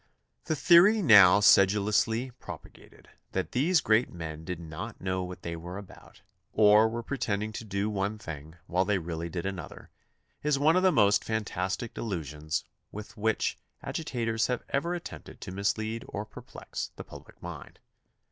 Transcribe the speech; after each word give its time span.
The 0.45 0.55
theory 0.55 1.03
now 1.03 1.41
sedulously 1.41 2.31
propagated, 2.31 3.07
that 3.33 3.51
these 3.51 3.81
great 3.81 4.11
men 4.11 4.43
did 4.43 4.59
not 4.59 4.99
know 4.99 5.21
what 5.23 5.43
they 5.43 5.55
were 5.55 5.77
about, 5.77 6.23
or 6.53 6.89
were 6.89 7.03
pretending 7.03 7.51
to 7.51 7.63
do 7.63 7.87
one 7.87 8.17
thing 8.17 8.55
while 8.65 8.83
they 8.83 8.97
really 8.97 9.29
did 9.29 9.45
another, 9.45 9.91
is 10.41 10.57
one 10.57 10.75
of 10.75 10.81
the 10.81 10.91
most 10.91 11.23
fan 11.23 11.43
tastic 11.45 11.93
delusions 11.93 12.63
with 12.91 13.15
which 13.15 13.59
agitators 13.83 14.47
have 14.47 14.63
ever 14.69 14.95
at 14.95 15.05
tempted 15.05 15.39
to 15.39 15.51
mislead 15.51 16.03
or 16.07 16.25
perplex 16.25 16.89
the 16.95 17.03
public 17.03 17.39
mind. 17.39 17.77